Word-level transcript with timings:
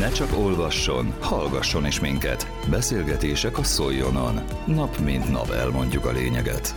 Ne 0.00 0.10
csak 0.10 0.38
olvasson, 0.38 1.14
hallgasson 1.20 1.86
is 1.86 2.00
minket. 2.00 2.50
Beszélgetések 2.70 3.58
a 3.58 3.62
Szoljonon. 3.62 4.40
Nap 4.66 4.98
mint 4.98 5.30
nap 5.30 5.50
elmondjuk 5.50 6.04
a 6.04 6.12
lényeget. 6.12 6.74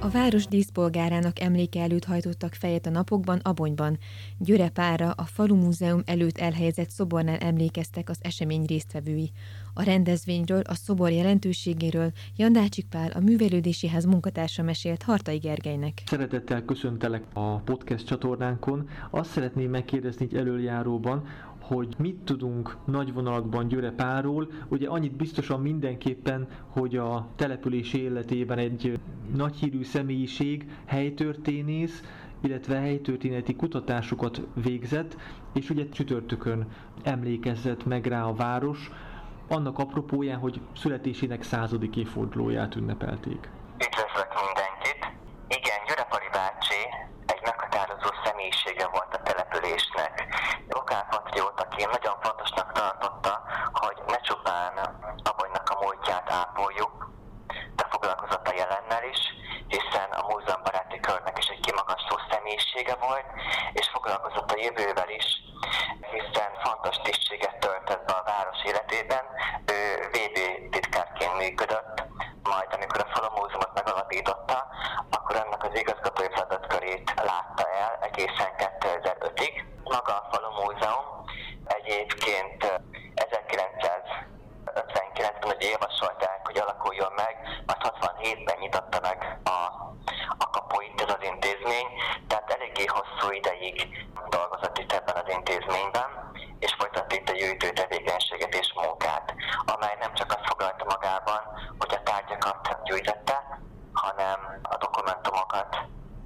A 0.00 0.08
város 0.08 0.46
díszpolgárának 0.46 1.40
emléke 1.40 1.80
előtt 1.80 2.04
hajtottak 2.04 2.54
fejet 2.54 2.86
a 2.86 2.90
napokban 2.90 3.38
Abonyban. 3.42 3.98
Györe 4.38 4.68
Pára 4.68 5.10
a 5.10 5.22
Falu 5.22 5.56
Múzeum 5.56 6.02
előtt 6.04 6.38
elhelyezett 6.38 6.90
szobornál 6.90 7.36
emlékeztek 7.36 8.08
az 8.08 8.18
esemény 8.20 8.64
résztvevői. 8.64 9.30
A 9.74 9.82
rendezvényről, 9.82 10.60
a 10.60 10.74
szobor 10.74 11.10
jelentőségéről 11.10 12.12
Jandácsik 12.36 12.86
Pál, 12.86 13.10
a 13.10 13.20
Művelődési 13.20 13.88
Ház 13.88 14.04
munkatársa 14.04 14.62
mesélt 14.62 15.02
Hartai 15.02 15.38
Gergelynek. 15.38 16.02
Szeretettel 16.06 16.64
köszöntelek 16.64 17.22
a 17.32 17.56
podcast 17.56 18.06
csatornánkon. 18.06 18.88
Azt 19.10 19.30
szeretném 19.30 19.70
megkérdezni 19.70 20.24
egy 20.24 20.36
előjáróban, 20.36 21.26
hogy 21.68 21.94
mit 21.98 22.16
tudunk 22.16 22.76
nagy 22.84 23.12
vonalakban 23.12 23.68
Győre 23.68 23.90
Páról. 23.90 24.48
Ugye 24.68 24.88
annyit 24.88 25.16
biztosan 25.16 25.60
mindenképpen, 25.60 26.48
hogy 26.68 26.96
a 26.96 27.26
település 27.36 27.92
életében 27.92 28.58
egy 28.58 28.98
nagyhírű 29.34 29.82
személyiség, 29.84 30.70
helytörténész, 30.86 32.02
illetve 32.40 32.78
helytörténeti 32.78 33.56
kutatásokat 33.56 34.40
végzett, 34.54 35.16
és 35.52 35.70
ugye 35.70 35.88
csütörtökön 35.88 36.66
emlékezett 37.02 37.84
meg 37.84 38.06
rá 38.06 38.24
a 38.24 38.34
város, 38.34 38.90
annak 39.48 39.78
apropóján, 39.78 40.38
hogy 40.38 40.60
születésének 40.76 41.42
századik 41.42 41.96
évfordulóját 41.96 42.74
ünnepelték. 42.74 43.50
Üdvözlök 43.86 44.30
mindenkit! 44.44 45.00
Igen, 45.48 45.78
Györepari 45.86 46.28
bácsi 46.32 46.80
egy 47.26 47.42
meghatározó 47.44 48.08
személyisége 48.24 48.86
volt 48.92 49.14
a 49.14 49.22
településnek. 49.22 50.12
Lokálpatriótaként 50.68 51.90
nagyon 51.90 52.16
fontosnak 52.20 52.72
tartotta, 52.72 53.42
hogy 53.72 53.98
ne 54.06 54.20
csupán 54.20 54.72
Abonynak 55.22 55.70
a 55.70 55.78
múltját 55.82 56.32
ápoljuk, 56.32 57.10
de 57.76 57.84
foglalkozott 57.90 58.48
a 58.48 58.54
jelennel 58.56 59.04
is, 59.14 59.22
hiszen 59.68 60.10
a 60.10 60.26
múzeumbaráti 60.28 61.00
körnek 61.00 61.38
is 61.38 61.46
egy 61.46 61.60
kimagasló 61.60 62.16
személyisége 62.30 62.94
volt, 63.06 63.23
és 63.72 63.88
foglalkozott 63.92 64.52
a 64.52 64.62
jövővel 64.66 65.08
is, 65.08 65.26
hiszen 66.12 66.50
fontos 66.64 66.96
tisztséget 66.96 67.58
töltött 67.58 68.04
be 68.06 68.12
a 68.12 68.22
város 68.26 68.64
életében. 68.64 69.24
Ő 69.66 70.08
VB 70.12 70.38
titkárként 70.70 71.36
működött, 71.38 72.04
majd 72.42 72.68
amikor 72.72 73.00
a 73.00 73.10
Falu 73.12 73.30
Múzeumot 73.30 73.74
megalapította, 73.74 74.66
akkor 75.10 75.36
ennek 75.36 75.64
az 75.64 75.78
igazgatói 75.78 76.28
feladatkörét 76.34 77.12
látta 77.16 77.64
el 77.84 77.98
egészen 78.00 78.50
2005-ig. 78.58 79.64
Maga 79.84 80.12
a 80.12 80.28
Falu 80.30 80.50
Múzeum 80.62 81.04
egyébként 81.64 82.80
1959-ben 83.14 85.52
ugye 85.56 85.68
javasolták, 85.68 86.40
hogy 86.44 86.58
alakuljon 86.58 87.12
meg, 87.12 87.36
majd 87.66 87.78
67-ben 87.82 88.56
nyitotta 88.58 89.00
meg 89.00 89.38
a, 89.44 89.50
a 90.38 90.50
kapuit 90.50 91.00
ez 91.00 91.14
az 91.14 91.22
intézmény, 91.22 91.86
tehát 92.28 92.50
eléggé 92.50 92.84
hosszú 93.24 93.36
ideig 93.36 94.06
dolgozott 94.28 94.78
itt 94.78 94.92
ebben 94.92 95.16
az 95.16 95.32
intézményben, 95.32 96.08
és 96.58 96.74
folytatta 96.78 97.14
itt 97.14 97.28
a 97.28 97.32
gyűjtő 97.32 97.70
tevékenységet 97.70 98.54
és 98.54 98.72
munkát, 98.74 99.34
amely 99.64 99.96
nem 100.00 100.14
csak 100.14 100.32
azt 100.32 100.46
foglalta 100.46 100.84
magában, 100.84 101.40
hogy 101.78 101.94
a 101.94 102.02
tárgyakat 102.02 102.78
gyűjtette, 102.84 103.60
hanem 103.92 104.60
a 104.62 104.76
dokumentumokat 104.76 105.76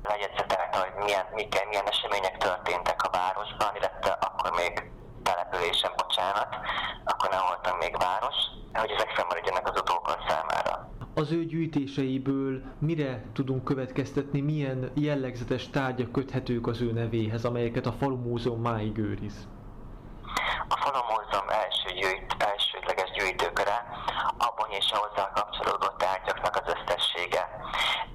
lejegyzetelte, 0.02 0.78
hogy 0.78 1.04
milyen, 1.04 1.26
milyen, 1.32 1.68
milyen 1.68 1.88
események 1.88 2.36
történtek 2.36 3.02
a 3.02 3.10
városban, 3.10 3.76
illetve 3.76 4.10
akkor 4.10 4.50
még 4.52 4.90
településen, 5.22 5.92
bocsánat, 5.96 6.56
akkor 7.04 7.28
nem 7.30 7.42
voltam 7.46 7.76
még 7.76 7.96
város, 7.98 8.36
hogy 8.72 8.90
ezek 8.90 9.10
fennmaradjanak 9.10 9.66
az. 9.66 9.87
Az 11.18 11.32
ő 11.32 11.44
gyűjtéseiből 11.44 12.62
mire 12.78 13.22
tudunk 13.32 13.64
következtetni, 13.64 14.40
milyen 14.40 14.90
jellegzetes 14.94 15.70
tárgyak 15.70 16.12
köthetők 16.12 16.66
az 16.66 16.80
ő 16.80 16.92
nevéhez, 16.92 17.44
amelyeket 17.44 17.86
a 17.86 17.92
Falu 17.92 18.16
Múzeum 18.16 18.60
máig 18.60 18.98
őriz? 18.98 19.48
A 20.68 20.76
Falu 20.82 21.02
Múzeum 21.10 21.48
első 21.48 21.88
gyűjt, 22.00 22.36
elsődleges 22.38 23.10
gyűjtőköre 23.10 23.78
abban 24.38 24.70
és 24.70 24.90
a 24.92 24.96
hozzá 24.96 25.30
kapcsolódó 25.34 25.86
tárgyaknak 25.96 26.56
az 26.56 26.74
összessége. 26.74 27.48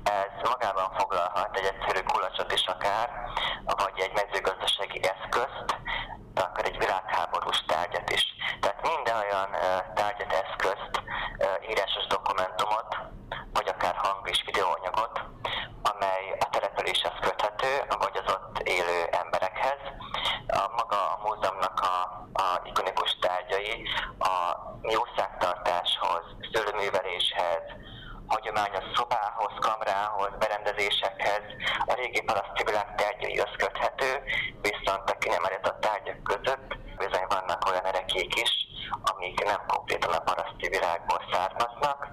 Ez 0.04 0.50
magában 0.50 0.90
foglalhat 0.98 1.58
egy 1.58 1.74
egyszerű 1.74 2.02
kulacsot 2.06 2.54
is 2.54 2.66
akár, 2.66 3.10
vagy 3.66 3.98
egy 4.06 4.14
mezőgazdasági 4.22 5.00
eszközt, 5.14 5.68
de 6.34 6.42
akár 6.42 6.66
egy 6.66 6.78
világháborús 6.78 7.64
tárgyat 7.68 8.10
is. 8.12 8.24
Tehát 8.60 8.88
minden 8.90 9.16
olyan 9.26 9.50
tárgyat, 9.94 10.34
eszközt, 10.44 10.94
írásos 11.70 12.08
dokumentumot, 12.08 12.98
vagy 13.54 13.68
akár 13.68 13.96
hang- 13.96 14.30
és 14.30 14.44
videóanyagot, 14.46 15.22
amely 15.82 16.26
a 16.40 16.50
településhez 16.50 17.18
köthető, 17.22 17.72
vagy 18.00 18.18
az 18.24 18.34
ott 18.34 18.60
élő 18.60 19.00
emberekhez. 19.12 19.82
A 20.48 20.72
maga 20.78 21.00
a 21.14 21.20
múzeumnak 21.24 21.80
a, 21.80 21.98
a 22.44 22.62
ikonikus 22.64 23.18
tárgyai 23.22 23.88
a 24.20 24.36
jószágtartáshoz, 24.82 26.24
szőlőműveléshez, 26.52 27.66
hagyományos 28.28 28.86
szobához, 28.96 29.54
kamrához, 29.60 30.32
berendezésekhez, 30.40 31.44
a 32.04 32.06
régi 32.06 32.22
paraszti 32.22 32.64
világ 32.64 32.96
tárgyaihoz 32.96 33.54
köthető, 33.58 34.10
viszont 34.62 35.10
a 35.10 35.18
kinemelített 35.18 35.80
tárgyak 35.80 36.24
között 36.24 36.68
bizony 36.98 37.26
vannak 37.28 37.70
olyan 37.70 37.86
erekék 37.86 38.36
is, 38.42 38.52
amik 39.12 39.44
nem 39.44 39.62
konkrétan 39.68 40.14
a 40.14 40.20
paraszti 40.20 40.68
világból 40.68 41.22
származnak, 41.32 42.08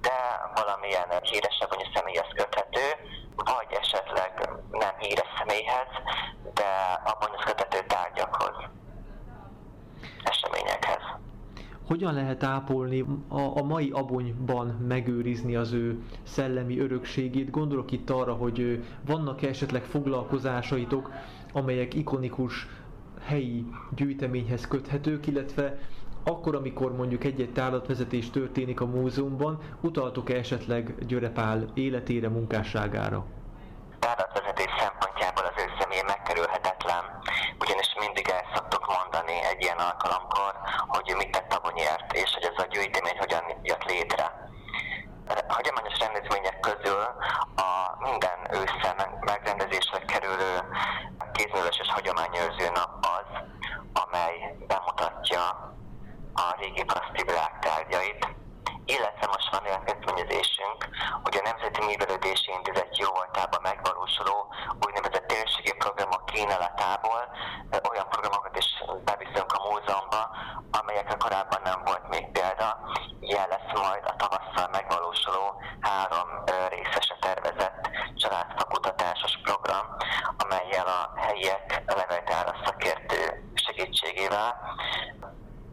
de 0.00 0.18
valamilyen 0.54 1.08
híresebb 1.22 1.68
vagy 1.68 1.90
személyhez 1.94 2.30
köthető, 2.34 2.86
vagy 3.36 3.70
esetleg 3.82 4.32
nem 4.70 4.94
híres 4.98 5.30
személyhez, 5.38 5.92
de 6.54 6.70
abban 7.04 7.30
köthető 7.44 7.80
tárgyakhoz, 7.86 8.56
eseményekhez. 10.22 11.04
Hogyan 11.94 12.14
lehet 12.14 12.42
ápolni 12.42 13.04
a, 13.28 13.40
a 13.40 13.62
mai 13.62 13.90
abonyban 13.90 14.66
megőrizni 14.66 15.56
az 15.56 15.72
ő 15.72 16.02
szellemi 16.22 16.78
örökségét? 16.78 17.50
Gondolok 17.50 17.92
itt 17.92 18.10
arra, 18.10 18.32
hogy 18.32 18.84
vannak 19.06 19.42
-e 19.42 19.48
esetleg 19.48 19.82
foglalkozásaitok, 19.82 21.10
amelyek 21.52 21.94
ikonikus 21.94 22.66
helyi 23.24 23.66
gyűjteményhez 23.90 24.68
köthetők, 24.68 25.26
illetve 25.26 25.78
akkor, 26.24 26.54
amikor 26.54 26.96
mondjuk 26.96 27.24
egy-egy 27.24 27.52
tárlatvezetés 27.52 28.30
történik 28.30 28.80
a 28.80 28.86
múzeumban, 28.86 29.58
utaltok-e 29.80 30.34
esetleg 30.34 30.94
Györepál 31.06 31.64
életére, 31.74 32.28
munkásságára? 32.28 33.26
Tárlatvezetés 33.98 34.70
szempontjából 34.78 35.44
az 35.44 35.62
ő 35.62 35.66
személy 35.80 36.02
megkerülhetetlen, 36.06 37.04
ugyanis 37.60 37.94
mindig 37.98 38.28
el 38.28 38.44
szoktuk 38.54 38.84
mondani 38.96 39.36
egy 39.52 39.63
ilyen 39.74 39.90
alkalomkor, 39.90 40.54
hogy 40.86 41.14
mit 41.16 41.30
tett 41.30 41.54
Abonyért, 41.54 42.12
és 42.12 42.30
hogy 42.34 42.44
ez 42.44 42.64
a 42.64 42.66
gyűjtemény 42.66 43.18
hogyan 43.18 43.44
jött 43.62 43.84
létre. 43.84 44.48
A 45.26 45.52
hagyományos 45.52 45.98
rendezvények 45.98 46.60
közül 46.60 47.02
a 47.56 47.68
minden 48.00 48.38
ősszel 48.50 49.18
megrendezésre 49.20 49.98
kerülő 49.98 50.52
kézműves 51.32 51.78
és 51.78 51.88
hagyományőrző 51.92 52.70
nap 52.70 53.06
az, 53.16 53.28
amely 54.02 54.56
bemutatja 54.66 55.42
a 56.34 56.54
régi 56.58 56.84
paraszti 56.84 57.22
világtárgyait, 57.22 58.26
illetve 58.84 59.26
most 59.26 59.50
van 59.50 59.64
olyan 59.66 59.84
kezdeményezésünk, 59.84 60.78
hogy 61.22 61.36
a 61.36 61.46
Nemzeti 61.48 61.84
Művelődési 61.84 62.50
Intézet 62.50 62.98
jó 62.98 63.08
voltában 63.10 63.60
megvalósuló 63.62 64.54
úgynevezett 64.86 65.26
térségi 65.26 65.72
programok 65.78 66.26
kínálatából 66.26 67.22
olyan 67.90 68.08
programokat 68.08 68.58
is 68.58 68.68
beviszünk 69.04 69.52
a 69.52 69.62
múzeumba, 69.68 70.22
amelyekre 70.80 71.13
korábban 71.24 71.60
nem 71.64 71.80
volt 71.84 72.08
még 72.08 72.26
példa. 72.32 72.78
Ilyen 73.20 73.48
lesz 73.48 73.80
majd 73.80 74.04
a 74.06 74.16
tavasszal 74.16 74.68
megvalósuló 74.72 75.62
három 75.80 76.28
részese 76.68 77.16
tervezett 77.20 77.88
családfakutatásos 78.14 79.38
program, 79.42 79.86
amelyel 80.36 80.86
a 80.86 81.12
helyiek 81.16 81.82
leveltára 81.86 82.54
szakértő 82.64 83.50
segítségével 83.54 84.76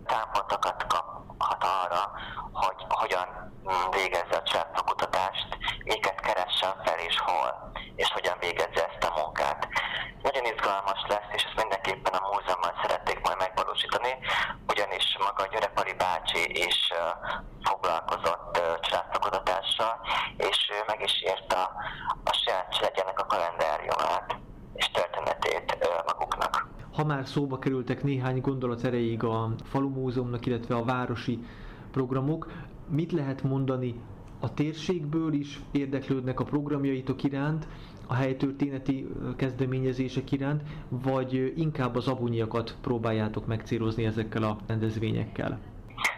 támpontokat 0.06 0.86
kaphat 0.88 1.64
arra, 1.64 2.12
hogy 2.54 2.86
hogyan 2.90 3.28
végezze 3.92 4.36
a 4.36 4.44
családfakutatást, 4.44 5.48
miket 5.84 6.20
keressen 6.20 6.74
fel 6.86 7.00
és 7.00 7.20
hol, 7.20 7.72
és 7.96 8.12
hogyan 8.12 8.38
végezze 8.40 8.88
ezt 8.90 9.04
a 9.10 9.20
munkát. 9.20 9.68
Nagyon 10.22 10.46
izgalmas 10.46 11.06
lesz, 11.08 11.30
és 11.34 11.44
ezt 11.44 11.62
mindenképpen 11.62 12.14
a 12.14 12.28
múzeumban 12.32 12.74
szerették 12.82 13.20
majd 13.22 13.38
megvalósítani, 13.38 14.18
ugyanis 14.68 15.18
maga 15.20 15.48
Györepari 15.52 15.94
bácsi 15.94 16.66
is 16.68 16.94
foglalkozott 17.64 18.62
családfakutatással, 18.82 20.00
és 20.52 20.70
ő 20.72 20.84
meg 20.88 21.02
is 21.04 21.24
írta 21.24 21.62
a 22.24 22.34
saját 22.44 22.74
családjának 22.74 23.20
a 23.20 23.26
kalendáriumát 23.26 24.36
és 24.74 24.92
történetét 24.92 25.90
maguknak. 26.06 26.68
Ha 26.94 27.04
már 27.04 27.26
szóba 27.26 27.60
kerültek 27.60 28.04
néhány 28.04 28.42
gondolat 28.42 28.84
erejéig 28.84 29.24
a 29.24 29.50
falumúzeumnak, 29.64 30.46
illetve 30.46 30.76
a 30.76 30.84
városi 30.84 31.40
programok, 31.92 32.52
mit 32.88 33.12
lehet 33.12 33.44
mondani 33.44 34.02
a 34.40 34.54
térségből 34.54 35.34
is 35.34 35.60
érdeklődnek 35.72 36.40
a 36.40 36.44
programjaitok 36.44 37.24
iránt, 37.24 37.68
a 38.08 38.14
helytörténeti 38.14 39.08
kezdeményezések 39.38 40.32
iránt, 40.32 40.62
vagy 40.90 41.54
inkább 41.60 41.96
az 41.96 42.08
abunyiakat 42.08 42.76
próbáljátok 42.82 43.46
megcélozni 43.46 44.06
ezekkel 44.06 44.44
a 44.44 44.58
rendezvényekkel? 44.68 45.60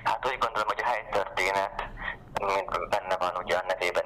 Hát 0.04 0.26
úgy 0.26 0.38
gondolom, 0.40 0.68
hogy 0.68 0.82
a 0.82 0.86
helytörténet 0.86 1.92
benne 2.90 3.18
van 3.20 3.44
ugye 3.44 3.56
a 3.56 3.64
nevében, 3.68 4.03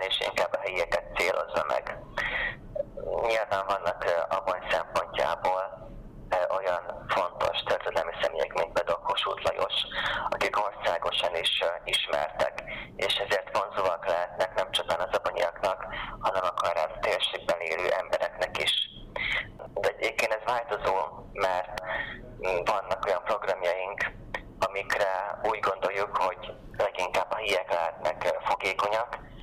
Yeah. 28.98 29.37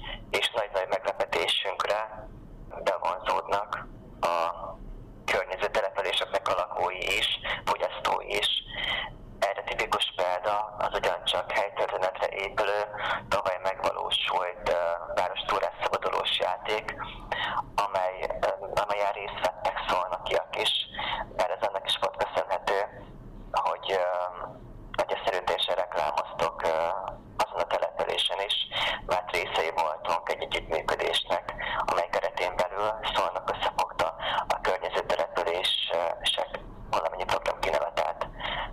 Együttműködésnek, 30.44 31.54
amely 31.90 32.08
keretén 32.10 32.52
belül 32.60 32.88
szólnak 33.14 33.50
összefogta 33.54 34.06
a 34.54 34.60
környező 34.60 35.00
települések 35.06 36.50
valamennyi 36.90 37.24
program 37.24 37.58
kinevetelt 37.60 38.20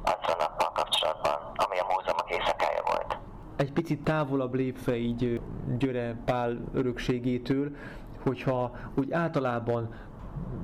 azon 0.02 0.40
a 0.40 0.44
nappal 0.44 0.72
kapcsolatban, 0.72 1.38
ami 1.56 1.78
a 1.80 1.86
múzeumok 1.92 2.30
éjszakája 2.38 2.82
volt. 2.86 3.18
Egy 3.56 3.72
picit 3.72 4.04
távolabb 4.04 4.54
lépve 4.54 4.96
így 4.96 5.42
Györe 5.78 6.16
Pál 6.26 6.62
örökségétől, 6.74 7.76
hogyha 8.24 8.72
úgy 8.96 9.12
általában 9.12 9.96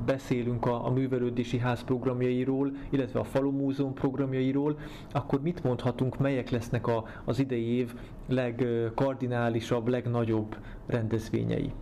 beszélünk 0.07 0.65
a, 0.65 0.85
a 0.85 0.89
művelődési 0.89 1.59
ház 1.59 1.83
programjairól, 1.83 2.71
illetve 2.89 3.19
a 3.19 3.23
Falu 3.23 3.51
Múzeum 3.51 3.93
programjairól, 3.93 4.79
akkor 5.11 5.41
mit 5.41 5.63
mondhatunk, 5.63 6.17
melyek 6.17 6.49
lesznek 6.49 6.87
a, 6.87 7.03
az 7.25 7.39
idei 7.39 7.77
év 7.77 7.93
legkardinálisabb, 8.27 9.87
legnagyobb 9.87 10.55
rendezvényei? 10.87 11.73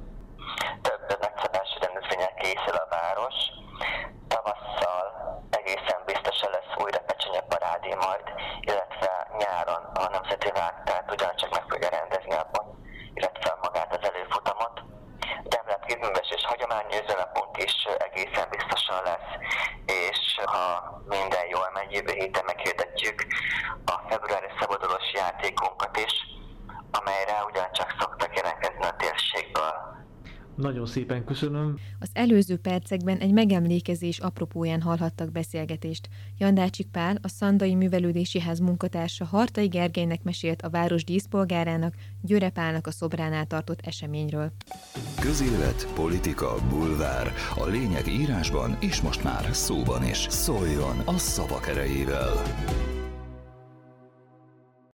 Több 0.81 1.01
nagyszabású 1.25 1.77
rendezvények 1.85 2.33
készül 2.43 2.75
a 2.83 2.87
város. 2.97 3.37
Tavasszal 4.27 5.05
egészen 5.49 5.99
biztosan 6.05 6.51
lesz 6.55 6.71
újra 6.83 6.99
Pecsenye 7.07 7.41
parádé 7.51 7.93
majd, 8.05 8.25
illetve 8.69 9.11
nyáron 9.41 9.83
a 10.03 10.09
Nemzeti 10.15 10.51
Vágtát 10.59 11.05
ugyancsak 11.15 11.51
meg 11.57 11.65
fogja 11.69 11.89
rendezni 11.97 12.35
abban, 12.43 12.65
illetve 13.13 13.49
magát 13.65 13.91
az 13.97 14.03
előfutamot. 14.09 14.75
Demlet 15.51 15.85
Gizműves 15.87 16.29
és 16.37 16.43
hagyományőző 16.51 17.15
is 17.65 17.87
egészen 17.97 18.47
biztosan 18.49 19.03
lesz, 19.03 19.31
és 19.85 20.19
ha 20.45 20.63
minden 21.07 21.47
jól 21.49 21.69
megy, 21.73 21.91
jövő 21.91 22.13
héten 22.13 22.45
meghirdetjük 22.45 23.25
a 23.85 23.95
februári 24.09 24.51
szabadulós 24.59 25.13
játékunkat 25.13 25.97
is, 25.97 26.13
amelyre 26.91 27.43
ugyancsak 27.49 27.95
szoktak 27.99 28.35
jelentkezni 28.35 28.83
a 28.83 28.95
térségből. 28.97 29.73
Nagyon 30.55 30.85
szépen 30.85 31.25
köszönöm. 31.25 31.77
Az 31.99 32.09
előző 32.13 32.57
percekben 32.57 33.17
egy 33.17 33.31
megemlékezés 33.31 34.19
apropóján 34.19 34.81
hallhattak 34.81 35.31
beszélgetést. 35.31 36.09
Jandácsik 36.37 36.87
Pál, 36.87 37.17
a 37.21 37.27
Szandai 37.27 37.75
Művelődési 37.75 38.39
Ház 38.39 38.59
munkatársa 38.59 39.25
Hartai 39.25 39.67
Gergelynek 39.67 40.23
mesélt 40.23 40.61
a 40.61 40.69
város 40.69 41.03
díszpolgárának, 41.03 41.93
Györe 42.21 42.49
Pálnak 42.49 42.87
a 42.87 42.91
szobránál 42.91 43.45
tartott 43.45 43.81
eseményről. 43.81 44.51
Közélet, 45.19 45.87
politika, 45.95 46.55
bulvár. 46.69 47.33
A 47.55 47.65
lényeg 47.65 48.07
írásban 48.07 48.77
és 48.79 49.01
most 49.01 49.23
már 49.23 49.49
szóban 49.51 50.03
is. 50.03 50.17
Szóljon 50.29 50.99
a 51.05 51.17
szavak 51.17 51.67
erejével! 51.67 52.33